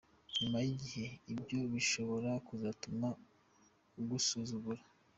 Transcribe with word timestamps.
Nyuma 0.39 0.57
y’igihe 0.65 1.07
ibyo 1.33 1.59
bishobora 1.73 2.31
kuzatuma 2.47 3.07
agusuzugura. 3.99 4.81